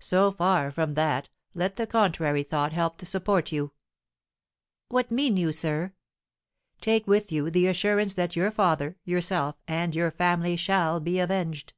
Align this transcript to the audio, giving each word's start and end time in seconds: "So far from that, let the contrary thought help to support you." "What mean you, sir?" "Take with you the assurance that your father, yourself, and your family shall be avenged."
"So 0.00 0.30
far 0.32 0.70
from 0.70 0.94
that, 0.94 1.28
let 1.52 1.74
the 1.74 1.86
contrary 1.86 2.42
thought 2.42 2.72
help 2.72 2.96
to 2.96 3.04
support 3.04 3.52
you." 3.52 3.72
"What 4.88 5.10
mean 5.10 5.36
you, 5.36 5.52
sir?" 5.52 5.92
"Take 6.80 7.06
with 7.06 7.30
you 7.30 7.50
the 7.50 7.66
assurance 7.66 8.14
that 8.14 8.36
your 8.36 8.50
father, 8.50 8.96
yourself, 9.04 9.56
and 9.68 9.94
your 9.94 10.10
family 10.10 10.56
shall 10.56 10.98
be 10.98 11.18
avenged." 11.20 11.74